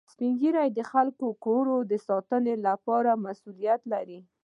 سپین 0.13 0.33
ږیری 0.41 0.67
د 0.73 0.79
خپلو 0.89 1.29
کورو 1.45 1.75
د 1.91 1.93
ساتنې 2.07 2.53
مسئولیت 3.25 3.81
لري 3.93 4.19